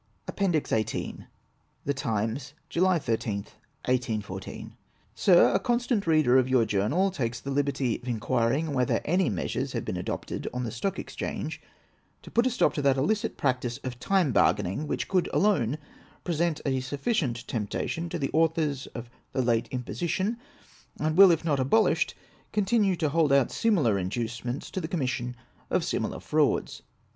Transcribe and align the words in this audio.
APPENDIX 0.27 0.67
XVIIL 0.71 1.25
[77te 1.85 1.93
Times, 1.95 2.53
July 2.69 2.97
13th, 2.97 3.53
1814.] 3.85 4.73
Sir,— 5.13 5.53
A 5.53 5.59
constant 5.59 6.07
reader 6.07 6.39
of 6.39 6.49
your 6.49 6.65
journal 6.65 7.11
takes 7.11 7.39
the 7.39 7.51
liberty 7.51 7.97
of 8.01 8.07
inquiring 8.07 8.73
whether 8.73 9.01
any 9.05 9.29
measures 9.29 9.73
have 9.73 9.85
been 9.85 9.97
adopted 9.97 10.47
on 10.55 10.63
the 10.63 10.71
Stock 10.71 10.97
Exchange 10.97 11.61
to 12.23 12.31
put 12.31 12.47
a 12.47 12.49
stop 12.49 12.73
to 12.73 12.81
that 12.81 12.97
illicit 12.97 13.37
practice 13.37 13.77
of 13.83 13.99
time 13.99 14.33
])argaining, 14.33 14.87
which 14.87 15.07
could 15.07 15.29
alone 15.31 15.77
present 16.23 16.61
a 16.65 16.79
sufficient 16.79 17.47
temptation 17.47 18.09
to 18.09 18.17
the 18.17 18.31
authors 18.33 18.87
of 18.95 19.07
the 19.33 19.41
late 19.43 19.67
imposition, 19.69 20.37
and 20.99 21.15
will, 21.15 21.29
if 21.29 21.45
not 21.45 21.59
abo 21.59 21.83
lished, 21.83 22.15
continue 22.51 22.95
to 22.95 23.09
hold 23.09 23.31
out 23.31 23.51
similar 23.51 23.99
inducements 23.99 24.71
to 24.71 24.81
the 24.81 24.87
com 24.87 25.01
mission 25.01 25.35
of 25.69 25.83
similar 25.83 26.19
frauds. 26.19 26.81